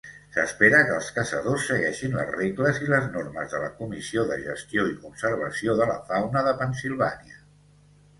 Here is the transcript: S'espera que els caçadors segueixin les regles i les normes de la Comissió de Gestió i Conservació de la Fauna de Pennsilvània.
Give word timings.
S'espera 0.35 0.77
que 0.85 0.93
els 0.99 1.09
caçadors 1.17 1.65
segueixin 1.71 2.15
les 2.19 2.31
regles 2.37 2.79
i 2.85 2.89
les 2.93 3.05
normes 3.17 3.51
de 3.55 3.59
la 3.63 3.67
Comissió 3.81 4.23
de 4.31 4.39
Gestió 4.47 4.87
i 4.95 4.97
Conservació 5.05 5.77
de 5.83 5.87
la 5.91 5.99
Fauna 6.09 6.43
de 6.49 6.55
Pennsilvània. 6.63 7.37